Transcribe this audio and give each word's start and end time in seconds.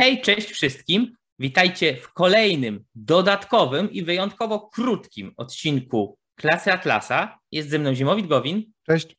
Hej, 0.00 0.20
cześć 0.20 0.50
wszystkim. 0.50 1.16
Witajcie 1.38 1.96
w 1.96 2.12
kolejnym, 2.12 2.84
dodatkowym 2.94 3.92
i 3.92 4.02
wyjątkowo 4.02 4.68
krótkim 4.68 5.32
odcinku 5.36 6.18
Klasy 6.34 6.72
Atlasa. 6.72 7.38
Jest 7.52 7.70
ze 7.70 7.78
mną 7.78 7.94
Zimowit 7.94 8.26
Gowin. 8.26 8.72
Cześć. 8.86 9.16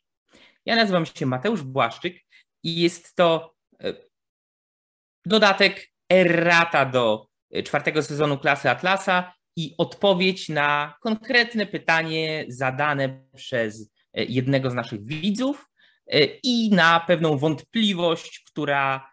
Ja 0.66 0.76
nazywam 0.76 1.06
się 1.06 1.26
Mateusz 1.26 1.62
Błaszczyk 1.62 2.18
i 2.64 2.82
jest 2.82 3.16
to 3.16 3.56
e, 3.84 3.94
dodatek 5.26 5.88
errata 6.10 6.86
do 6.86 7.28
e, 7.52 7.64
czwartego 7.64 8.04
sezonu 8.04 8.38
Klasy 8.38 8.70
Atlasa 8.70 9.34
i 9.56 9.76
odpowiedź 9.78 10.50
na 10.50 10.96
konkretne 11.02 11.66
pytanie 11.66 12.46
zadane 12.48 13.24
przez 13.36 13.92
e, 14.14 14.24
jednego 14.24 14.72
z 14.72 14.74
naszych 14.74 15.06
widzów 15.06 15.66
i 16.44 16.70
na 16.74 17.00
pewną 17.00 17.38
wątpliwość, 17.38 18.44
która 18.48 19.10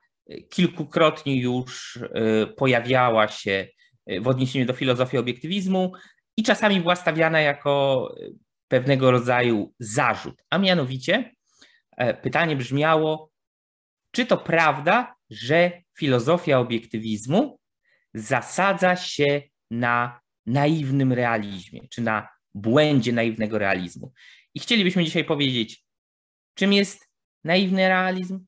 kilkukrotnie 0.48 1.40
już 1.40 1.96
e, 1.96 2.46
pojawiała 2.46 3.28
się 3.28 3.68
e, 4.06 4.20
w 4.20 4.28
odniesieniu 4.28 4.66
do 4.66 4.72
filozofii 4.72 5.18
obiektywizmu 5.18 5.92
i 6.36 6.42
czasami 6.42 6.80
była 6.80 6.96
stawiana 6.96 7.40
jako 7.40 8.14
e, 8.20 8.28
pewnego 8.68 9.10
rodzaju 9.10 9.74
zarzut. 9.78 10.42
A 10.50 10.58
mianowicie 10.58 11.32
pytanie 12.22 12.56
brzmiało, 12.56 13.30
czy 14.10 14.26
to 14.26 14.36
prawda, 14.36 15.14
że 15.30 15.72
filozofia 15.98 16.58
obiektywizmu 16.58 17.58
zasadza 18.14 18.96
się 18.96 19.42
na 19.70 20.20
naiwnym 20.46 21.12
realizmie, 21.12 21.80
czy 21.90 22.02
na 22.02 22.28
błędzie 22.54 23.12
naiwnego 23.12 23.58
realizmu. 23.58 24.12
I 24.54 24.60
chcielibyśmy 24.60 25.04
dzisiaj 25.04 25.24
powiedzieć, 25.24 25.84
czym 26.54 26.72
jest 26.72 27.08
naiwny 27.44 27.88
realizm, 27.88 28.44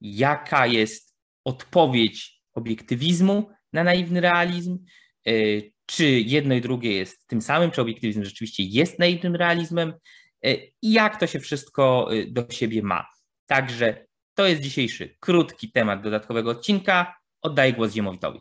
jaka 0.00 0.66
jest 0.66 1.15
odpowiedź 1.46 2.42
obiektywizmu 2.54 3.50
na 3.72 3.84
naiwny 3.84 4.20
realizm, 4.20 4.78
e, 5.26 5.32
czy 5.86 6.04
jedno 6.10 6.54
i 6.54 6.60
drugie 6.60 6.92
jest 6.92 7.26
tym 7.26 7.42
samym, 7.42 7.70
czy 7.70 7.80
obiektywizm 7.80 8.24
rzeczywiście 8.24 8.62
jest 8.62 8.98
naiwnym 8.98 9.36
realizmem 9.36 9.92
e, 10.44 10.54
i 10.82 10.92
jak 10.92 11.20
to 11.20 11.26
się 11.26 11.40
wszystko 11.40 12.08
e, 12.12 12.26
do 12.26 12.46
siebie 12.50 12.82
ma. 12.82 13.06
Także 13.46 14.06
to 14.34 14.46
jest 14.46 14.62
dzisiejszy 14.62 15.16
krótki 15.20 15.72
temat 15.72 16.02
dodatkowego 16.02 16.50
odcinka. 16.50 17.14
Oddaję 17.42 17.72
głos 17.72 17.92
Ziemowitowi. 17.92 18.40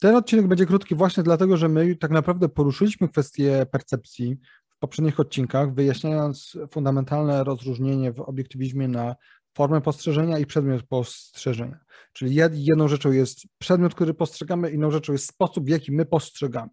Ten 0.00 0.16
odcinek 0.16 0.46
będzie 0.46 0.66
krótki 0.66 0.94
właśnie 0.94 1.22
dlatego, 1.22 1.56
że 1.56 1.68
my 1.68 1.96
tak 1.96 2.10
naprawdę 2.10 2.48
poruszyliśmy 2.48 3.08
kwestię 3.08 3.66
percepcji 3.72 4.36
w 4.68 4.78
poprzednich 4.78 5.20
odcinkach, 5.20 5.74
wyjaśniając 5.74 6.58
fundamentalne 6.70 7.44
rozróżnienie 7.44 8.12
w 8.12 8.20
obiektywizmie 8.20 8.88
na 8.88 9.16
formę 9.56 9.80
postrzeżenia 9.80 10.38
i 10.38 10.46
przedmiot 10.46 10.82
postrzeżenia. 10.82 11.78
Czyli 12.12 12.34
jedną 12.52 12.88
rzeczą 12.88 13.12
jest 13.12 13.38
przedmiot, 13.58 13.94
który 13.94 14.14
postrzegamy, 14.14 14.70
inną 14.70 14.90
rzeczą 14.90 15.12
jest 15.12 15.26
sposób, 15.26 15.64
w 15.64 15.68
jaki 15.68 15.92
my 15.92 16.06
postrzegamy. 16.06 16.70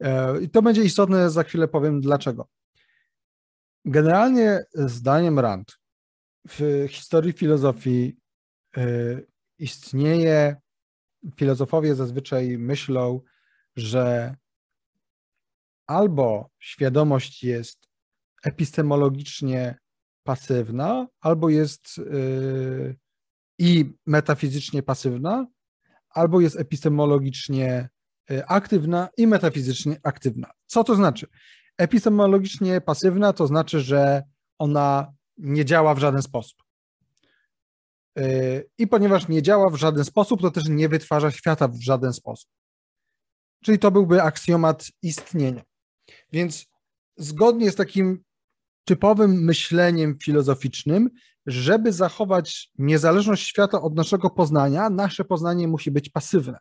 E, 0.00 0.40
I 0.40 0.50
to 0.50 0.62
będzie 0.62 0.82
istotne, 0.82 1.30
za 1.30 1.42
chwilę 1.42 1.68
powiem 1.68 2.00
dlaczego. 2.00 2.48
Generalnie 3.84 4.60
zdaniem 4.74 5.38
Rand 5.38 5.78
w 6.48 6.86
historii 6.90 7.32
filozofii 7.32 8.16
e, 8.76 9.20
istnieje, 9.58 10.56
filozofowie 11.36 11.94
zazwyczaj 11.94 12.58
myślą, 12.58 13.20
że 13.76 14.34
albo 15.86 16.50
świadomość 16.58 17.44
jest 17.44 17.88
epistemologicznie 18.44 19.78
pasywna, 20.24 21.06
albo 21.20 21.48
jest 21.48 21.98
yy, 21.98 22.96
i 23.58 23.92
metafizycznie 24.06 24.82
pasywna, 24.82 25.46
albo 26.10 26.40
jest 26.40 26.56
epistemologicznie 26.58 27.88
yy, 28.30 28.46
aktywna 28.46 29.08
i 29.16 29.26
metafizycznie 29.26 29.96
aktywna. 30.02 30.50
Co 30.66 30.84
to 30.84 30.94
znaczy? 30.94 31.26
Epistemologicznie 31.78 32.80
pasywna 32.80 33.32
to 33.32 33.46
znaczy, 33.46 33.80
że 33.80 34.22
ona 34.58 35.12
nie 35.38 35.64
działa 35.64 35.94
w 35.94 35.98
żaden 35.98 36.22
sposób. 36.22 36.58
Yy, 38.16 38.68
I 38.78 38.86
ponieważ 38.86 39.28
nie 39.28 39.42
działa 39.42 39.70
w 39.70 39.76
żaden 39.76 40.04
sposób, 40.04 40.40
to 40.40 40.50
też 40.50 40.68
nie 40.68 40.88
wytwarza 40.88 41.30
świata 41.30 41.68
w 41.68 41.80
żaden 41.80 42.12
sposób. 42.12 42.50
Czyli 43.64 43.78
to 43.78 43.90
byłby 43.90 44.22
aksjomat 44.22 44.86
istnienia. 45.02 45.62
Więc 46.32 46.66
zgodnie 47.16 47.70
z 47.70 47.76
takim 47.76 48.24
typowym 48.84 49.44
myśleniem 49.44 50.18
filozoficznym, 50.22 51.10
żeby 51.46 51.92
zachować 51.92 52.70
niezależność 52.78 53.48
świata 53.48 53.82
od 53.82 53.96
naszego 53.96 54.30
poznania, 54.30 54.90
nasze 54.90 55.24
poznanie 55.24 55.68
musi 55.68 55.90
być 55.90 56.08
pasywne. 56.08 56.58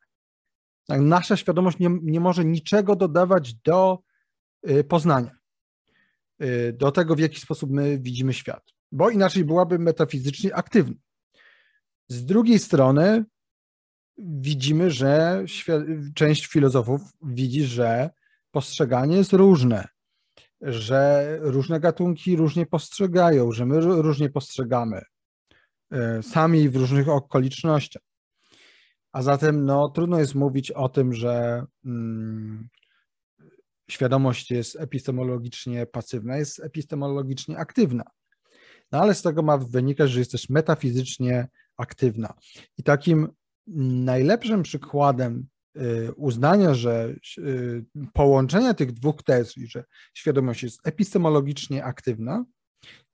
Tak, 0.87 1.01
nasza 1.01 1.37
świadomość 1.37 1.79
nie, 1.79 1.89
nie 2.01 2.19
może 2.19 2.45
niczego 2.45 2.95
dodawać 2.95 3.53
do 3.53 3.99
y, 4.69 4.83
poznania, 4.83 5.31
y, 6.43 6.73
do 6.73 6.91
tego, 6.91 7.15
w 7.15 7.19
jaki 7.19 7.39
sposób 7.39 7.71
my 7.71 7.99
widzimy 7.99 8.33
świat, 8.33 8.63
bo 8.91 9.09
inaczej 9.09 9.45
byłaby 9.45 9.79
metafizycznie 9.79 10.55
aktywna. 10.55 10.95
Z 12.07 12.25
drugiej 12.25 12.59
strony 12.59 13.25
widzimy, 14.17 14.91
że 14.91 15.43
część 16.15 16.47
filozofów 16.47 17.01
widzi, 17.21 17.63
że 17.63 18.09
postrzeganie 18.51 19.17
jest 19.17 19.33
różne, 19.33 19.87
że 20.63 21.37
różne 21.41 21.79
gatunki 21.79 22.35
różnie 22.35 22.65
postrzegają, 22.65 23.51
że 23.51 23.65
my 23.65 23.79
różnie 23.79 24.29
postrzegamy, 24.29 25.01
e, 25.91 26.23
sami 26.23 26.69
w 26.69 26.75
różnych 26.75 27.09
okolicznościach. 27.09 28.03
A 29.11 29.21
zatem 29.21 29.65
no, 29.65 29.89
trudno 29.89 30.19
jest 30.19 30.35
mówić 30.35 30.71
o 30.71 30.89
tym, 30.89 31.13
że 31.13 31.65
mm, 31.85 32.69
świadomość 33.89 34.51
jest 34.51 34.79
epistemologicznie 34.79 35.85
pasywna, 35.85 36.37
jest 36.37 36.59
epistemologicznie 36.59 37.57
aktywna. 37.57 38.03
No 38.91 38.99
ale 38.99 39.15
z 39.15 39.21
tego 39.21 39.41
ma 39.41 39.57
wynikać, 39.57 40.11
że 40.11 40.19
jest 40.19 40.31
też 40.31 40.49
metafizycznie 40.49 41.47
aktywna. 41.77 42.33
I 42.77 42.83
takim 42.83 43.27
najlepszym 43.67 44.63
przykładem 44.63 45.47
uznania, 46.15 46.73
że 46.73 47.15
y, 47.37 47.85
połączenia 48.13 48.73
tych 48.73 48.91
dwóch 48.91 49.23
tez, 49.23 49.53
że 49.55 49.83
świadomość 50.13 50.63
jest 50.63 50.87
epistemologicznie 50.87 51.85
aktywna 51.85 52.45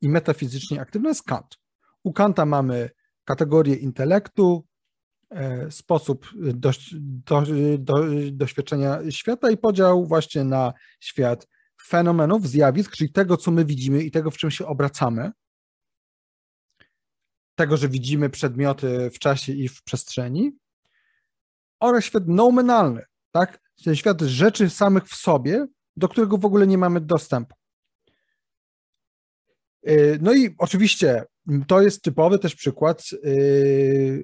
i 0.01 0.09
metafizycznie 0.09 0.81
aktywna 0.81 1.09
jest 1.09 1.23
Kant. 1.23 1.57
U 2.03 2.13
Kanta 2.13 2.45
mamy 2.45 2.89
kategorię 3.23 3.75
intelektu, 3.75 4.65
e, 5.29 5.71
sposób 5.71 6.27
do, 6.35 6.71
do, 6.99 7.43
do, 7.77 8.05
doświadczenia 8.31 8.99
świata 9.09 9.51
i 9.51 9.57
podział 9.57 10.05
właśnie 10.05 10.43
na 10.43 10.73
świat 10.99 11.47
fenomenów, 11.87 12.47
zjawisk, 12.47 12.95
czyli 12.95 13.11
tego, 13.11 13.37
co 13.37 13.51
my 13.51 13.65
widzimy 13.65 14.03
i 14.03 14.11
tego, 14.11 14.31
w 14.31 14.37
czym 14.37 14.51
się 14.51 14.65
obracamy. 14.65 15.31
Tego, 17.55 17.77
że 17.77 17.89
widzimy 17.89 18.29
przedmioty 18.29 19.09
w 19.09 19.19
czasie 19.19 19.53
i 19.53 19.67
w 19.67 19.83
przestrzeni, 19.83 20.57
oraz 21.79 22.05
świat 22.05 22.27
nominalny, 22.27 23.01
tak? 23.31 23.59
Ten 23.83 23.95
świat 23.95 24.21
rzeczy 24.21 24.69
samych 24.69 25.03
w 25.05 25.15
sobie, 25.15 25.67
do 25.95 26.09
którego 26.09 26.37
w 26.37 26.45
ogóle 26.45 26.67
nie 26.67 26.77
mamy 26.77 27.01
dostępu. 27.01 27.55
Y, 29.87 30.19
no 30.21 30.33
i 30.33 30.55
oczywiście 30.57 31.25
to 31.67 31.81
jest 31.81 32.01
typowy 32.01 32.39
też 32.39 32.55
przykład 32.55 33.03
y, 33.13 34.23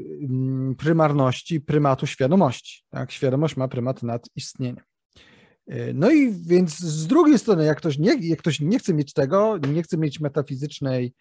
prymarności, 0.78 1.62
prymatu 1.62 2.08
świadomości. 2.08 2.84
Tak? 2.90 3.12
Świadomość 3.12 3.58
ma 3.58 3.68
prymat 3.68 4.04
nad 4.04 4.26
istnieniem. 4.36 4.84
Y, 5.72 5.92
no 5.96 6.12
i 6.12 6.32
więc 6.32 6.80
z 6.80 7.08
drugiej 7.08 7.40
strony, 7.40 7.66
jak 7.66 7.78
ktoś 7.78 7.98
nie, 7.98 8.28
jak 8.28 8.40
ktoś 8.40 8.60
nie 8.60 8.80
chce 8.80 8.94
mieć 8.94 9.14
tego, 9.14 9.58
nie 9.58 9.84
chce 9.84 9.98
mieć 9.98 10.20
metafizycznej 10.20 11.14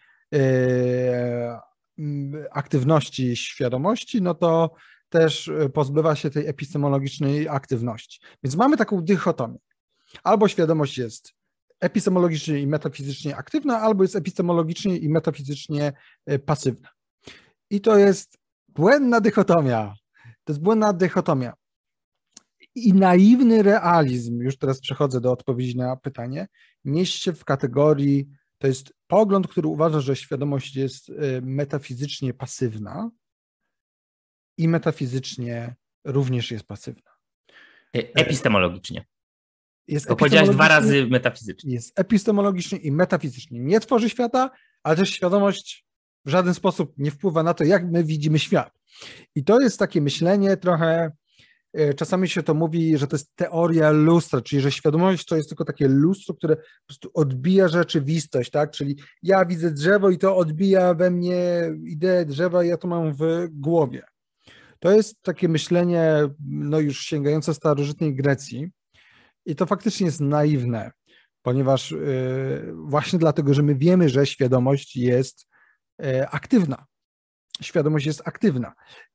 aktywności 2.52 3.36
świadomości, 3.36 4.22
no 4.22 4.34
to 4.34 4.74
też 5.14 5.48
e, 5.48 5.68
pozbywa 5.68 6.16
się 6.16 6.30
tej 6.30 6.46
epistemologicznej 6.46 7.48
aktywności. 7.48 8.20
Więc 8.42 8.56
mamy 8.56 8.76
taką 8.76 9.04
dychotomię. 9.04 9.58
Albo 10.22 10.48
świadomość 10.48 10.98
jest 10.98 11.32
epistemologicznie 11.80 12.60
i 12.60 12.66
metafizycznie 12.66 13.36
aktywna, 13.36 13.80
albo 13.80 14.04
jest 14.04 14.16
epistemologicznie 14.16 14.96
i 14.96 15.08
metafizycznie 15.08 15.92
e, 16.26 16.38
pasywna. 16.38 16.88
I 17.70 17.80
to 17.80 17.98
jest 17.98 18.38
błędna 18.68 19.20
dychotomia. 19.20 19.94
To 20.44 20.52
jest 20.52 20.62
błędna 20.62 20.92
dychotomia. 20.92 21.52
I 22.74 22.94
naiwny 22.94 23.62
realizm, 23.62 24.40
już 24.40 24.58
teraz 24.58 24.80
przechodzę 24.80 25.20
do 25.20 25.32
odpowiedzi 25.32 25.76
na 25.76 25.96
pytanie, 25.96 26.48
mieści 26.84 27.18
się 27.18 27.32
w 27.32 27.44
kategorii, 27.44 28.28
to 28.58 28.66
jest 28.66 28.94
pogląd, 29.06 29.48
który 29.48 29.68
uważa, 29.68 30.00
że 30.00 30.16
świadomość 30.16 30.76
jest 30.76 31.10
e, 31.10 31.40
metafizycznie 31.42 32.34
pasywna, 32.34 33.10
i 34.58 34.68
metafizycznie 34.68 35.74
również 36.04 36.50
jest 36.50 36.64
pasywna. 36.64 37.10
E, 37.96 38.00
epistemologicznie. 38.14 39.04
Jest 39.88 40.06
powiedziałeś 40.06 40.48
dwa 40.48 40.68
razy 40.68 41.06
metafizycznie. 41.06 41.72
Jest 41.72 42.00
epistemologicznie 42.00 42.78
i 42.78 42.92
metafizycznie. 42.92 43.60
Nie 43.60 43.80
tworzy 43.80 44.10
świata, 44.10 44.50
ale 44.82 44.96
też 44.96 45.10
świadomość 45.10 45.86
w 46.24 46.30
żaden 46.30 46.54
sposób 46.54 46.94
nie 46.98 47.10
wpływa 47.10 47.42
na 47.42 47.54
to, 47.54 47.64
jak 47.64 47.90
my 47.90 48.04
widzimy 48.04 48.38
świat. 48.38 48.72
I 49.34 49.44
to 49.44 49.60
jest 49.60 49.78
takie 49.78 50.00
myślenie 50.00 50.56
trochę, 50.56 51.12
e, 51.72 51.94
czasami 51.94 52.28
się 52.28 52.42
to 52.42 52.54
mówi, 52.54 52.98
że 52.98 53.06
to 53.06 53.16
jest 53.16 53.36
teoria 53.36 53.90
lustra, 53.90 54.40
czyli 54.40 54.62
że 54.62 54.72
świadomość 54.72 55.24
to 55.24 55.36
jest 55.36 55.48
tylko 55.48 55.64
takie 55.64 55.88
lustro, 55.88 56.34
które 56.34 56.56
po 56.56 56.62
prostu 56.86 57.10
odbija 57.14 57.68
rzeczywistość, 57.68 58.50
tak? 58.50 58.70
Czyli 58.70 58.96
ja 59.22 59.44
widzę 59.44 59.70
drzewo 59.70 60.10
i 60.10 60.18
to 60.18 60.36
odbija 60.36 60.94
we 60.94 61.10
mnie 61.10 61.70
ideę 61.84 62.24
drzewa, 62.24 62.64
ja 62.64 62.76
to 62.76 62.88
mam 62.88 63.12
w 63.14 63.48
głowie. 63.50 64.02
To 64.84 64.92
jest 64.92 65.22
takie 65.22 65.48
myślenie, 65.48 66.04
no 66.48 66.80
już 66.80 67.00
sięgające 67.00 67.54
starożytnej 67.54 68.14
Grecji 68.14 68.70
i 69.46 69.56
to 69.56 69.66
faktycznie 69.66 70.06
jest 70.06 70.20
naiwne, 70.20 70.92
ponieważ 71.42 71.90
yy, 71.90 72.72
właśnie 72.74 73.18
dlatego, 73.18 73.54
że 73.54 73.62
my 73.62 73.74
wiemy, 73.74 74.08
że 74.08 74.26
świadomość 74.26 74.96
jest 74.96 75.46
yy, 75.98 76.28
aktywna. 76.28 76.84
Świadomość 77.62 78.06
jest 78.06 78.28
aktywna 78.28 78.72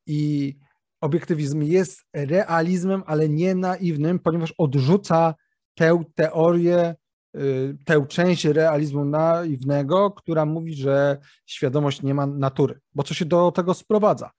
i 0.08 0.56
obiektywizm 1.02 1.62
jest 1.62 2.04
realizmem, 2.14 3.04
ale 3.06 3.30
nie 3.30 3.56
naiwnym, 3.56 4.20
ponieważ 4.20 4.54
odrzuca 4.58 5.36
tę 5.76 6.04
teorię, 6.16 6.96
yy, 7.34 7.78
tę 7.86 8.06
część 8.08 8.46
realizmu 8.46 9.06
naiwnego, 9.06 10.12
która 10.12 10.46
mówi, 10.46 10.74
że 10.74 11.18
świadomość 11.46 12.02
nie 12.02 12.14
ma 12.14 12.26
natury. 12.26 12.80
Bo 12.96 13.04
co 13.04 13.14
się 13.14 13.26
do 13.26 13.52
tego 13.52 13.74
sprowadza? 13.74 14.32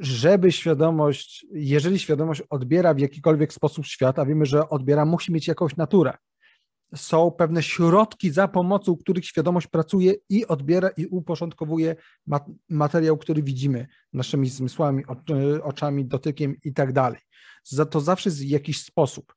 Żeby 0.00 0.52
świadomość, 0.52 1.46
jeżeli 1.52 1.98
świadomość 1.98 2.42
odbiera 2.50 2.94
w 2.94 2.98
jakikolwiek 2.98 3.52
sposób 3.52 3.86
świat, 3.86 4.18
a 4.18 4.26
wiemy, 4.26 4.46
że 4.46 4.68
odbiera, 4.68 5.04
musi 5.04 5.32
mieć 5.32 5.48
jakąś 5.48 5.76
naturę. 5.76 6.12
Są 6.94 7.30
pewne 7.30 7.62
środki, 7.62 8.30
za 8.30 8.48
pomocą 8.48 8.96
których 8.96 9.24
świadomość 9.24 9.66
pracuje 9.66 10.14
i 10.28 10.46
odbiera 10.46 10.88
i 10.88 11.06
uporządkowuje 11.06 11.96
materiał, 12.68 13.18
który 13.18 13.42
widzimy 13.42 13.86
naszymi 14.12 14.48
zmysłami, 14.48 15.02
oczami, 15.62 16.04
dotykiem 16.04 16.56
i 16.64 16.72
tak 16.72 16.92
dalej. 16.92 17.20
To 17.90 18.00
zawsze 18.00 18.30
jest 18.30 18.44
jakiś 18.44 18.82
sposób. 18.82 19.34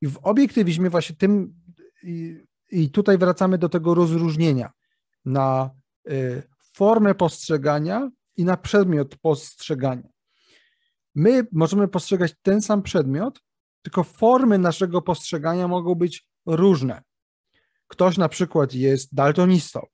I 0.00 0.06
w 0.06 0.18
obiektywizmie 0.22 0.90
właśnie 0.90 1.16
tym, 1.16 1.54
i, 2.02 2.36
i 2.70 2.90
tutaj 2.90 3.18
wracamy 3.18 3.58
do 3.58 3.68
tego 3.68 3.94
rozróżnienia 3.94 4.70
na 5.24 5.70
y, 6.10 6.42
formę 6.74 7.14
postrzegania 7.14 8.10
i 8.38 8.44
na 8.44 8.56
przedmiot 8.56 9.16
postrzegania. 9.16 10.08
My 11.14 11.46
możemy 11.52 11.88
postrzegać 11.88 12.34
ten 12.42 12.62
sam 12.62 12.82
przedmiot, 12.82 13.40
tylko 13.82 14.04
formy 14.04 14.58
naszego 14.58 15.02
postrzegania 15.02 15.68
mogą 15.68 15.94
być 15.94 16.28
różne. 16.46 17.02
Ktoś 17.86 18.18
na 18.18 18.28
przykład 18.28 18.74
jest 18.74 19.14
daltonistą 19.14 19.86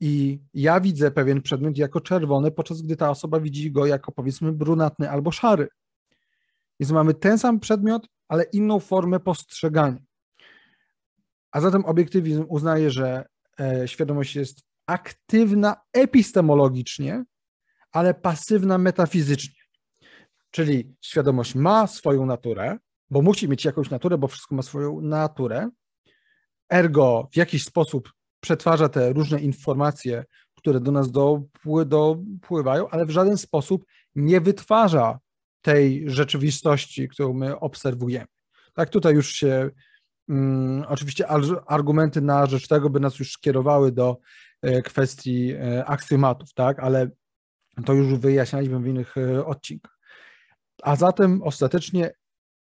i 0.00 0.40
ja 0.54 0.80
widzę 0.80 1.10
pewien 1.10 1.42
przedmiot 1.42 1.78
jako 1.78 2.00
czerwony, 2.00 2.50
podczas 2.50 2.82
gdy 2.82 2.96
ta 2.96 3.10
osoba 3.10 3.40
widzi 3.40 3.72
go 3.72 3.86
jako 3.86 4.12
powiedzmy 4.12 4.52
brunatny 4.52 5.10
albo 5.10 5.30
szary. 5.30 5.68
Więc 6.80 6.92
mamy 6.92 7.14
ten 7.14 7.38
sam 7.38 7.60
przedmiot, 7.60 8.08
ale 8.28 8.42
inną 8.42 8.80
formę 8.80 9.20
postrzegania. 9.20 10.00
A 11.52 11.60
zatem 11.60 11.84
obiektywizm 11.84 12.44
uznaje, 12.48 12.90
że 12.90 13.26
e, 13.60 13.88
świadomość 13.88 14.36
jest 14.36 14.62
aktywna 14.86 15.76
epistemologicznie, 15.92 17.24
ale 17.92 18.14
pasywna 18.14 18.78
metafizycznie. 18.78 19.62
Czyli 20.50 20.94
świadomość 21.00 21.54
ma 21.54 21.86
swoją 21.86 22.26
naturę, 22.26 22.78
bo 23.10 23.22
musi 23.22 23.48
mieć 23.48 23.64
jakąś 23.64 23.90
naturę, 23.90 24.18
bo 24.18 24.28
wszystko 24.28 24.54
ma 24.54 24.62
swoją 24.62 25.00
naturę. 25.00 25.70
Ergo 26.72 27.28
w 27.32 27.36
jakiś 27.36 27.64
sposób 27.64 28.12
przetwarza 28.40 28.88
te 28.88 29.12
różne 29.12 29.40
informacje, 29.40 30.24
które 30.54 30.80
do 30.80 30.92
nas 30.92 31.10
dopływają, 31.86 32.88
ale 32.88 33.06
w 33.06 33.10
żaden 33.10 33.38
sposób 33.38 33.84
nie 34.14 34.40
wytwarza 34.40 35.18
tej 35.62 36.10
rzeczywistości, 36.10 37.08
którą 37.08 37.32
my 37.32 37.60
obserwujemy. 37.60 38.26
Tak, 38.74 38.90
tutaj 38.90 39.14
już 39.14 39.32
się 39.32 39.70
um, 40.28 40.84
oczywiście 40.88 41.28
argumenty 41.66 42.20
na 42.20 42.46
rzecz 42.46 42.68
tego 42.68 42.90
by 42.90 43.00
nas 43.00 43.18
już 43.18 43.38
kierowały 43.38 43.92
do 43.92 44.18
e, 44.62 44.82
kwestii 44.82 45.52
e, 45.52 45.84
aksjomatów, 45.84 46.54
tak, 46.54 46.80
ale 46.80 47.10
to 47.84 47.92
już 47.92 48.14
wyjaśnialiśmy 48.14 48.80
w 48.80 48.86
innych 48.86 49.16
e, 49.16 49.46
odcinkach. 49.46 49.98
A 50.82 50.96
zatem 50.96 51.42
ostatecznie 51.42 52.12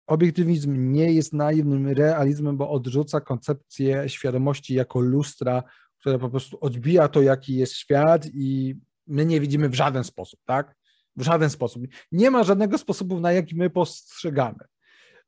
obiektywizm 0.07 0.93
nie 0.93 1.13
jest 1.13 1.33
naiwnym 1.33 1.89
realizmem, 1.89 2.57
bo 2.57 2.71
odrzuca 2.71 3.21
koncepcję 3.21 4.09
świadomości 4.09 4.75
jako 4.75 5.01
lustra, 5.01 5.63
która 5.99 6.19
po 6.19 6.31
prostu 6.31 6.59
odbija 6.61 7.09
to, 7.09 7.23
jaki 7.23 7.57
jest 7.57 7.73
świat 7.73 8.27
i 8.27 8.77
my 9.07 9.27
nie 9.27 9.41
widzimy 9.41 9.69
w 9.69 9.75
żaden 9.75 10.05
sposób, 10.05 10.41
tak? 10.45 10.77
W 11.17 11.23
żaden 11.23 11.51
sposób. 11.51 11.83
Nie 12.13 12.31
ma 12.31 12.45
żadnego 12.45 12.79
sposobu, 12.79 13.21
na 13.21 13.33
jaki 13.33 13.57
my 13.57 13.71
postrzegamy. 13.71 14.65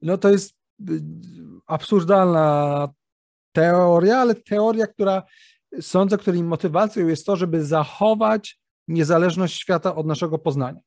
No 0.02 0.18
to 0.18 0.30
jest 0.30 0.50
y, 0.90 1.00
absurdalna 1.66 2.88
teoria, 3.52 4.18
ale 4.18 4.34
teoria, 4.34 4.86
która 4.86 5.22
sądzę, 5.80 6.18
której 6.18 6.42
motywacją 6.42 7.08
jest 7.08 7.26
to, 7.26 7.36
żeby 7.36 7.64
zachować 7.64 8.60
niezależność 8.88 9.60
świata 9.60 9.94
od 9.94 10.06
naszego 10.06 10.38
poznania. 10.38 10.80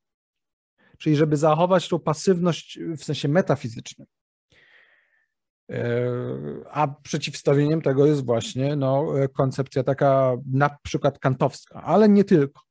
Czyli 0.98 1.16
żeby 1.16 1.38
zachować 1.38 1.90
tą 1.90 2.00
pasywność 2.00 2.80
w 2.98 3.04
sensie 3.04 3.28
metafizycznym. 3.28 4.08
E, 5.72 6.06
a 6.72 6.88
przeciwstawieniem 6.88 7.82
tego 7.82 8.06
jest 8.06 8.26
właśnie 8.26 8.76
no, 8.76 9.14
koncepcja 9.34 9.84
taka 9.84 10.38
na 10.54 10.78
przykład 10.84 11.20
kantowska, 11.20 11.84
ale 11.84 12.10
nie 12.10 12.24
tylko. 12.24 12.62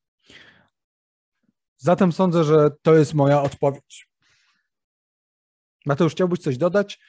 Zatem 1.77 2.13
sądzę, 2.13 2.45
że 2.45 2.71
to 2.83 2.95
jest 2.95 3.15
moja 3.15 3.43
odpowiedź. 3.43 4.09
Mateusz, 5.87 6.13
chciałbyś 6.13 6.41
coś 6.41 6.59
dodać, 6.59 7.01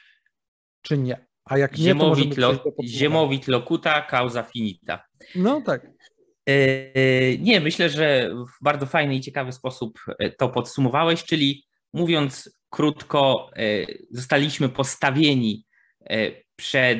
czy 0.82 0.98
nie? 0.98 1.26
A 1.44 1.58
jak 1.58 1.78
nie, 1.78 1.84
ziemowit, 1.84 2.34
to 2.34 2.40
lo, 2.40 2.58
ziemowit 2.84 3.48
locuta, 3.48 4.06
causa 4.10 4.42
finita. 4.42 5.04
No 5.34 5.60
tak. 5.60 5.86
E, 6.50 7.38
nie, 7.38 7.60
myślę, 7.60 7.88
że 7.88 8.30
w 8.34 8.64
bardzo 8.64 8.86
fajny 8.86 9.14
i 9.14 9.20
ciekawy 9.20 9.52
sposób 9.52 10.00
e, 10.18 10.30
to 10.30 10.48
podsumowałeś, 10.48 11.24
czyli 11.24 11.66
mówiąc 11.92 12.56
krótko, 12.70 13.50
e, 13.56 13.86
zostaliśmy 14.10 14.68
postawieni 14.68 15.66
przed 16.56 16.98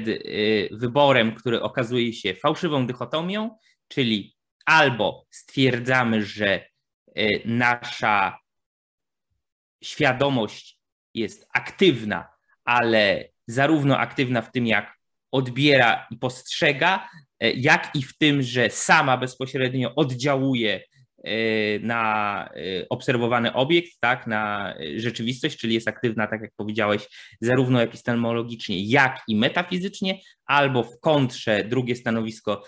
wyborem, 0.70 1.34
który 1.34 1.62
okazuje 1.62 2.12
się 2.12 2.34
fałszywą 2.34 2.86
dychotomią, 2.86 3.56
czyli 3.88 4.36
albo 4.66 5.26
stwierdzamy, 5.30 6.22
że 6.22 6.66
nasza 7.44 8.38
świadomość 9.84 10.78
jest 11.14 11.48
aktywna, 11.54 12.28
ale 12.64 13.28
zarówno 13.46 13.98
aktywna 13.98 14.42
w 14.42 14.52
tym, 14.52 14.66
jak 14.66 14.98
odbiera 15.32 16.06
i 16.10 16.16
postrzega, 16.16 17.08
E, 17.08 17.29
jak 17.40 17.90
i 17.94 18.02
w 18.02 18.18
tym, 18.18 18.42
że 18.42 18.70
sama 18.70 19.16
bezpośrednio 19.16 19.94
oddziałuje 19.94 20.80
e, 21.24 21.32
na 21.78 22.44
e, 22.54 22.88
obserwowany 22.88 23.52
obiekt, 23.52 23.92
tak, 24.00 24.26
na 24.26 24.74
rzeczywistość, 24.96 25.56
czyli 25.58 25.74
jest 25.74 25.88
aktywna, 25.88 26.26
tak 26.26 26.40
jak 26.42 26.50
powiedziałeś, 26.56 27.08
zarówno 27.40 27.82
epistemologicznie, 27.82 28.84
jak 28.84 29.20
i 29.28 29.36
metafizycznie, 29.36 30.20
albo 30.46 30.82
w 30.82 31.00
kontrze 31.00 31.64
drugie 31.64 31.96
stanowisko, 31.96 32.64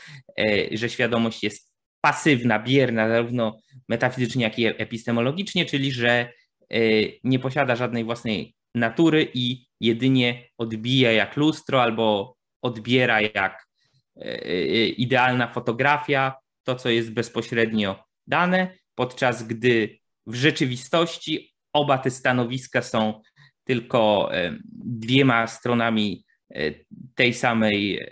że 0.73 0.89
świadomość 0.89 1.43
jest 1.43 1.73
pasywna, 2.01 2.59
bierna, 2.59 3.09
zarówno 3.09 3.59
metafizycznie, 3.89 4.43
jak 4.43 4.59
i 4.59 4.67
epistemologicznie, 4.67 5.67
czyli 5.67 5.93
że 5.93 6.33
nie 7.25 7.39
posiada 7.39 7.77
żadnej 7.77 8.05
własnej 8.05 8.55
natury 8.75 9.29
i 9.35 9.67
jedynie 9.81 10.49
odbija 10.59 11.13
jak 11.13 11.37
lustro 11.37 11.83
albo 11.83 12.37
odbiera 12.63 13.21
jak 13.21 13.72
E, 13.72 13.72
e, 13.72 13.72
idealna 14.97 15.53
fotografia, 15.53 16.35
to 16.65 16.75
co 16.75 16.91
jest 16.91 17.13
bezpośrednio 17.13 18.05
dane, 18.27 18.77
podczas 18.95 19.43
gdy 19.43 19.99
w 20.27 20.35
rzeczywistości 20.35 21.55
oba 21.73 21.99
te 21.99 22.11
stanowiska 22.11 22.83
są 22.83 23.21
tylko 23.65 24.31
e, 24.35 24.59
dwiema 24.85 25.47
stronami 25.47 26.25
tej 27.15 27.35
samej 27.35 28.09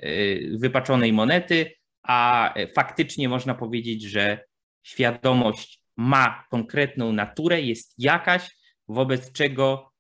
wypaczonej 0.59 1.13
monety, 1.13 1.73
a 2.03 2.55
faktycznie 2.75 3.29
można 3.29 3.55
powiedzieć, 3.55 4.03
że 4.03 4.45
świadomość 4.83 5.83
ma 5.97 6.45
konkretną 6.51 7.13
naturę, 7.13 7.61
jest 7.61 7.95
jakaś, 7.99 8.57
wobec 8.89 9.33
czego 9.33 9.93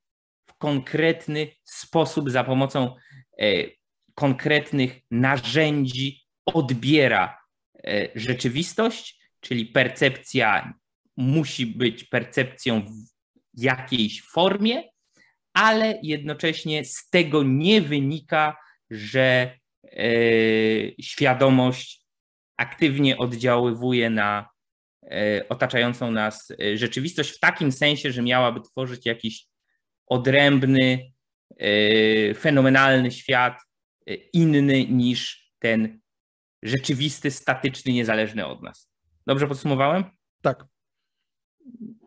w 0.46 0.54
konkretny 0.58 1.48
sposób 1.64 2.30
za 2.30 2.44
pomocą 2.44 2.94
konkretnych 4.20 5.00
narzędzi 5.10 6.20
odbiera 6.46 7.38
e, 7.84 8.08
rzeczywistość, 8.14 9.20
czyli 9.40 9.66
percepcja 9.66 10.74
musi 11.16 11.66
być 11.66 12.04
percepcją 12.04 12.86
w 13.54 13.62
jakiejś 13.62 14.22
formie, 14.22 14.82
ale 15.54 15.98
jednocześnie 16.02 16.84
z 16.84 17.08
tego 17.10 17.42
nie 17.42 17.80
wynika, 17.80 18.56
że 18.90 19.58
e, 19.84 20.00
świadomość 21.00 22.06
aktywnie 22.56 23.18
oddziaływuje 23.18 24.10
na 24.10 24.48
otaczającą 25.48 26.10
nas 26.10 26.52
rzeczywistość 26.74 27.30
w 27.30 27.40
takim 27.40 27.72
sensie, 27.72 28.12
że 28.12 28.22
miałaby 28.22 28.60
tworzyć 28.60 29.06
jakiś 29.06 29.46
odrębny, 30.06 31.12
fenomenalny 32.34 33.10
świat, 33.10 33.60
inny 34.14 34.86
niż 34.86 35.52
ten 35.58 36.00
rzeczywisty, 36.62 37.30
statyczny, 37.30 37.92
niezależny 37.92 38.46
od 38.46 38.62
nas. 38.62 38.90
Dobrze 39.26 39.46
podsumowałem? 39.46 40.04
Tak. 40.42 40.64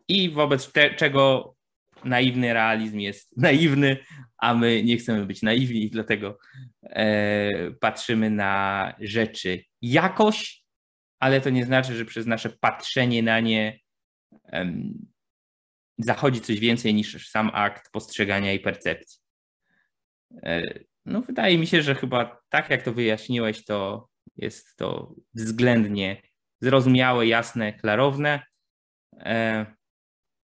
I 0.07 0.29
wobec 0.29 0.72
te, 0.72 0.95
czego 0.95 1.55
naiwny 2.03 2.53
realizm 2.53 3.00
jest 3.00 3.38
naiwny, 3.38 3.98
a 4.38 4.53
my 4.53 4.83
nie 4.83 4.98
chcemy 4.98 5.25
być 5.25 5.41
naiwni, 5.41 5.89
dlatego 5.89 6.38
e, 6.83 7.72
patrzymy 7.72 8.29
na 8.29 8.93
rzeczy 9.00 9.63
jakoś, 9.81 10.63
ale 11.19 11.41
to 11.41 11.50
nie 11.50 11.65
znaczy, 11.65 11.95
że 11.95 12.05
przez 12.05 12.25
nasze 12.25 12.50
patrzenie 12.50 13.24
na 13.24 13.39
nie 13.39 13.79
zachodzi 15.98 16.41
coś 16.41 16.60
więcej 16.60 16.93
niż 16.93 17.29
sam 17.29 17.51
akt 17.53 17.91
postrzegania 17.91 18.53
i 18.53 18.60
percepcji. 18.60 19.19
E, 20.43 20.79
no, 21.05 21.22
wydaje 21.22 21.57
mi 21.57 21.67
się, 21.67 21.81
że 21.81 21.95
chyba 21.95 22.41
tak 22.50 22.69
jak 22.69 22.83
to 22.83 22.93
wyjaśniłeś, 22.93 23.65
to 23.65 24.07
jest 24.36 24.75
to 24.75 25.15
względnie 25.33 26.22
zrozumiałe, 26.62 27.27
jasne, 27.27 27.74
klarowne. 27.74 28.43
E, 29.19 29.65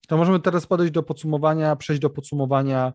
to 0.09 0.17
możemy 0.17 0.41
teraz 0.41 0.67
podejść 0.67 0.93
do 0.93 1.03
podsumowania, 1.03 1.77
przejść 1.77 2.03
do 2.03 2.11
podsumowania 2.11 2.93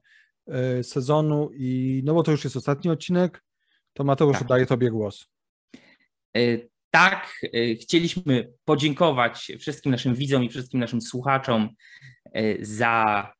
e, 0.47 0.83
sezonu 0.83 1.49
i 1.53 2.01
no 2.05 2.13
bo 2.13 2.23
to 2.23 2.31
już 2.31 2.43
jest 2.43 2.55
ostatni 2.55 2.91
odcinek, 2.91 3.43
to 3.93 4.03
Mateusz 4.03 4.33
tak. 4.33 4.41
oddaję 4.41 4.65
Tobie 4.65 4.89
głos. 4.89 5.27
E, 6.37 6.39
tak, 6.89 7.41
chcieliśmy 7.81 8.53
podziękować 8.65 9.51
wszystkim 9.59 9.91
naszym 9.91 10.15
widzom 10.15 10.43
i 10.43 10.49
wszystkim 10.49 10.79
naszym 10.79 11.01
słuchaczom 11.01 11.69
za 12.61 13.33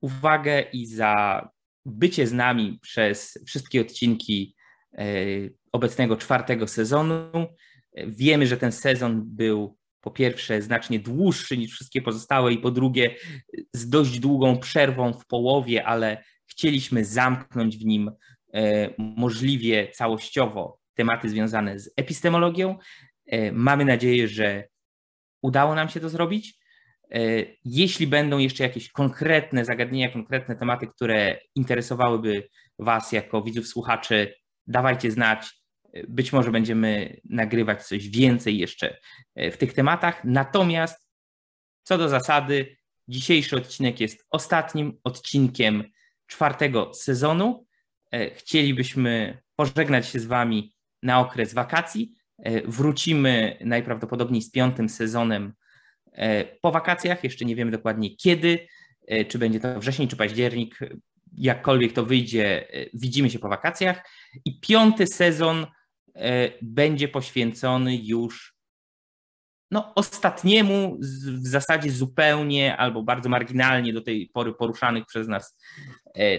uwagę 0.00 0.60
i 0.72 0.86
za 0.86 1.48
bycie 1.86 2.26
z 2.26 2.32
nami 2.32 2.78
przez 2.82 3.38
wszystkie 3.46 3.80
odcinki 3.80 4.54
obecnego 5.72 6.16
czwartego 6.16 6.66
sezonu. 6.66 7.46
Wiemy, 8.06 8.46
że 8.46 8.56
ten 8.56 8.72
sezon 8.72 9.22
był 9.26 9.76
po 10.00 10.10
pierwsze 10.10 10.62
znacznie 10.62 10.98
dłuższy 10.98 11.58
niż 11.58 11.72
wszystkie 11.72 12.02
pozostałe 12.02 12.52
i 12.52 12.58
po 12.58 12.70
drugie 12.70 13.14
z 13.72 13.88
dość 13.88 14.20
długą 14.20 14.58
przerwą 14.58 15.12
w 15.12 15.26
połowie, 15.26 15.84
ale 15.84 16.24
chcieliśmy 16.46 17.04
zamknąć 17.04 17.78
w 17.78 17.84
nim 17.84 18.10
e, 18.54 18.90
możliwie 18.98 19.88
całościowo 19.88 20.78
tematy 20.94 21.28
związane 21.28 21.78
z 21.78 21.92
epistemologią. 21.96 22.78
E, 23.26 23.52
mamy 23.52 23.84
nadzieję, 23.84 24.28
że 24.28 24.68
udało 25.42 25.74
nam 25.74 25.88
się 25.88 26.00
to 26.00 26.08
zrobić. 26.08 26.58
E, 27.10 27.18
jeśli 27.64 28.06
będą 28.06 28.38
jeszcze 28.38 28.62
jakieś 28.62 28.92
konkretne 28.92 29.64
zagadnienia, 29.64 30.12
konkretne 30.12 30.56
tematy, 30.56 30.86
które 30.86 31.38
interesowałyby 31.54 32.48
Was 32.78 33.12
jako 33.12 33.42
widzów, 33.42 33.68
słuchaczy, 33.68 34.34
dawajcie 34.66 35.10
znać. 35.10 35.62
Być 36.08 36.32
może 36.32 36.50
będziemy 36.50 37.20
nagrywać 37.24 37.86
coś 37.86 38.08
więcej 38.08 38.58
jeszcze 38.58 38.98
e, 39.34 39.50
w 39.50 39.56
tych 39.56 39.72
tematach. 39.72 40.24
Natomiast 40.24 41.06
co 41.82 41.98
do 41.98 42.08
zasady, 42.08 42.76
dzisiejszy 43.08 43.56
odcinek 43.56 44.00
jest 44.00 44.26
ostatnim 44.30 44.98
odcinkiem 45.04 45.84
czwartego 46.26 46.94
sezonu. 46.94 47.66
E, 48.12 48.30
chcielibyśmy 48.30 49.42
pożegnać 49.56 50.08
się 50.08 50.20
z 50.20 50.26
Wami 50.26 50.72
na 51.02 51.20
okres 51.20 51.54
wakacji. 51.54 52.12
E, 52.38 52.62
wrócimy 52.62 53.58
najprawdopodobniej 53.60 54.42
z 54.42 54.50
piątym 54.50 54.88
sezonem 54.88 55.52
po 56.60 56.72
wakacjach. 56.72 57.24
Jeszcze 57.24 57.44
nie 57.44 57.56
wiemy 57.56 57.70
dokładnie 57.70 58.16
kiedy, 58.16 58.58
czy 59.28 59.38
będzie 59.38 59.60
to 59.60 59.80
wrzesień, 59.80 60.08
czy 60.08 60.16
październik. 60.16 60.78
Jakkolwiek 61.38 61.92
to 61.92 62.04
wyjdzie, 62.04 62.68
widzimy 62.94 63.30
się 63.30 63.38
po 63.38 63.48
wakacjach. 63.48 64.10
I 64.44 64.60
piąty 64.60 65.06
sezon 65.06 65.66
E, 66.16 66.50
będzie 66.62 67.08
poświęcony 67.08 67.96
już 67.96 68.56
no, 69.70 69.94
ostatniemu, 69.94 70.98
w 71.42 71.46
zasadzie 71.46 71.90
zupełnie 71.90 72.76
albo 72.76 73.02
bardzo 73.02 73.28
marginalnie 73.28 73.92
do 73.92 74.00
tej 74.00 74.28
pory 74.28 74.54
poruszanych 74.54 75.06
przez 75.06 75.28
nas 75.28 75.58
e, 76.18 76.38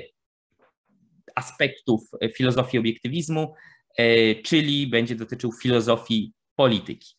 aspektów 1.35 2.01
filozofii 2.35 2.79
obiektywizmu, 2.79 3.53
e, 3.97 4.35
czyli 4.35 4.87
będzie 4.87 5.15
dotyczył 5.15 5.51
filozofii 5.51 6.33
polityki. 6.55 7.15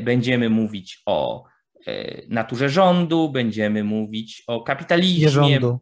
Będziemy 0.00 0.48
mówić 0.48 1.02
o 1.06 1.44
naturze 2.28 2.68
rządu, 2.68 3.28
będziemy 3.28 3.84
mówić 3.84 4.42
o 4.46 4.60
kapitalizmie. 4.60 5.22
Nie 5.22 5.30
rządu. 5.30 5.80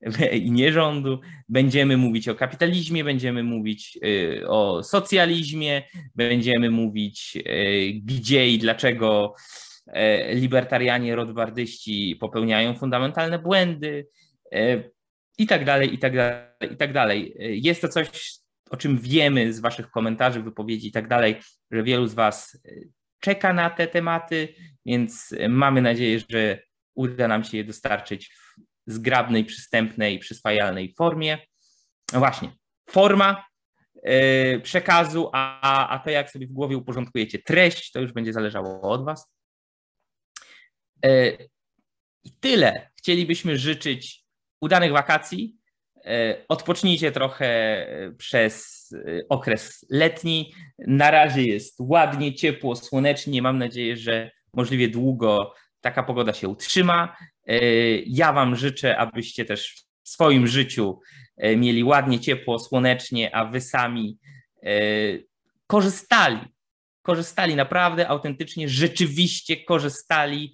i 0.42 0.50
nierządu. 0.50 1.20
Będziemy 1.48 1.96
mówić 1.96 2.28
o 2.28 2.34
kapitalizmie, 2.34 3.04
będziemy 3.04 3.42
mówić 3.42 3.98
y, 4.04 4.48
o 4.48 4.82
socjalizmie, 4.82 5.82
będziemy 6.14 6.70
mówić 6.70 7.36
y, 7.36 7.92
gdzie 8.04 8.48
i 8.48 8.58
dlaczego 8.58 9.34
libertarianie, 10.34 11.16
rodwardyści 11.16 12.16
popełniają 12.20 12.74
fundamentalne 12.74 13.38
błędy 13.38 14.06
i 15.38 15.46
tak 15.46 15.64
dalej, 15.64 15.94
i 15.94 15.98
tak 15.98 16.16
dalej, 16.16 16.46
i 16.72 16.76
tak 16.76 16.92
dalej. 16.92 17.34
Jest 17.38 17.80
to 17.80 17.88
coś, 17.88 18.08
o 18.70 18.76
czym 18.76 18.98
wiemy 18.98 19.52
z 19.52 19.60
Waszych 19.60 19.90
komentarzy, 19.90 20.42
wypowiedzi 20.42 20.88
i 20.88 20.92
tak 20.92 21.08
dalej, 21.08 21.36
że 21.70 21.82
wielu 21.82 22.06
z 22.06 22.14
Was 22.14 22.62
czeka 23.20 23.52
na 23.52 23.70
te 23.70 23.86
tematy, 23.86 24.54
więc 24.86 25.34
mamy 25.48 25.82
nadzieję, 25.82 26.20
że 26.28 26.62
uda 26.94 27.28
nam 27.28 27.44
się 27.44 27.56
je 27.56 27.64
dostarczyć 27.64 28.34
w 28.86 28.92
zgrabnej, 28.92 29.44
przystępnej, 29.44 30.18
przyswajalnej 30.18 30.94
formie. 30.98 31.38
No 32.12 32.18
właśnie, 32.18 32.52
forma 32.90 33.44
yy, 34.04 34.60
przekazu, 34.62 35.30
a, 35.32 35.88
a 35.88 35.98
to 35.98 36.10
jak 36.10 36.30
sobie 36.30 36.46
w 36.46 36.52
głowie 36.52 36.76
uporządkujecie 36.76 37.38
treść, 37.38 37.92
to 37.92 38.00
już 38.00 38.12
będzie 38.12 38.32
zależało 38.32 38.82
od 38.82 39.04
Was. 39.04 39.32
Yy, 41.04 41.48
I 42.24 42.32
tyle. 42.40 42.90
Chcielibyśmy 42.98 43.58
życzyć 43.58 44.24
udanych 44.60 44.92
wakacji. 44.92 45.59
Yy, 46.04 46.44
odpocznijcie 46.48 47.12
trochę 47.12 47.86
przez 48.18 48.80
okres 49.28 49.86
letni. 49.90 50.54
Na 50.78 51.10
razie 51.10 51.42
jest 51.42 51.76
ładnie, 51.80 52.34
ciepło, 52.34 52.76
słonecznie. 52.76 53.42
Mam 53.42 53.58
nadzieję, 53.58 53.96
że 53.96 54.30
możliwie 54.54 54.88
długo 54.88 55.54
taka 55.80 56.02
pogoda 56.02 56.32
się 56.32 56.48
utrzyma. 56.48 57.16
E, 57.46 57.58
ja 57.96 58.32
Wam 58.32 58.56
życzę, 58.56 58.96
abyście 58.96 59.44
też 59.44 59.84
w 60.02 60.08
swoim 60.08 60.46
życiu 60.46 61.00
e, 61.36 61.56
mieli 61.56 61.84
ładnie, 61.84 62.20
ciepło, 62.20 62.58
słonecznie, 62.58 63.34
a 63.34 63.44
Wy 63.44 63.60
sami 63.60 64.18
e, 64.62 64.70
korzystali, 65.66 66.40
korzystali 67.02 67.56
naprawdę 67.56 68.08
autentycznie, 68.08 68.68
rzeczywiście 68.68 69.56
korzystali 69.56 70.52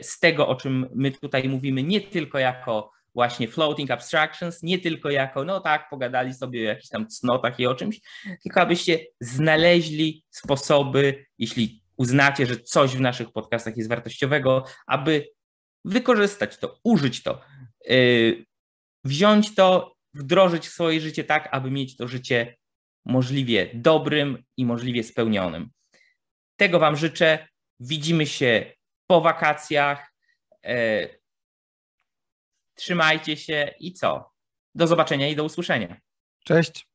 z 0.00 0.18
tego, 0.18 0.48
o 0.48 0.54
czym 0.54 0.86
my 0.94 1.10
tutaj 1.10 1.48
mówimy, 1.48 1.82
nie 1.82 2.00
tylko 2.00 2.38
jako 2.38 2.90
właśnie 3.14 3.48
floating 3.48 3.90
abstractions, 3.90 4.62
nie 4.62 4.78
tylko 4.78 5.10
jako, 5.10 5.44
no 5.44 5.60
tak, 5.60 5.88
pogadali 5.90 6.34
sobie 6.34 6.60
o 6.60 6.62
jakichś 6.64 6.88
tam 6.88 7.08
cnotach 7.08 7.60
i 7.60 7.66
o 7.66 7.74
czymś, 7.74 8.00
tylko 8.42 8.60
abyście 8.60 9.06
znaleźli 9.20 10.24
sposoby, 10.30 11.26
jeśli 11.38 11.82
uznacie, 11.96 12.46
że 12.46 12.56
coś 12.56 12.96
w 12.96 13.00
naszych 13.00 13.32
podcastach 13.32 13.76
jest 13.76 13.88
wartościowego, 13.88 14.64
aby 14.86 15.28
wykorzystać 15.84 16.58
to, 16.58 16.78
użyć 16.84 17.22
to, 17.22 17.40
yy, 17.88 18.44
wziąć 19.04 19.54
to, 19.54 19.94
wdrożyć 20.14 20.68
w 20.68 20.72
swoje 20.72 21.00
życie 21.00 21.24
tak, 21.24 21.48
aby 21.52 21.70
mieć 21.70 21.96
to 21.96 22.08
życie 22.08 22.56
możliwie 23.04 23.70
dobrym 23.74 24.42
i 24.56 24.64
możliwie 24.64 25.02
spełnionym. 25.02 25.70
Tego 26.56 26.78
Wam 26.78 26.96
życzę. 26.96 27.48
Widzimy 27.80 28.26
się 28.26 28.72
po 29.06 29.20
wakacjach. 29.20 30.12
Yy, 30.64 31.23
trzymajcie 32.74 33.36
się 33.36 33.74
i 33.80 33.92
co? 33.92 34.30
Do 34.74 34.86
zobaczenia 34.86 35.28
i 35.28 35.36
do 35.36 35.44
usłyszenia. 35.44 35.96
Cześć. 36.44 36.88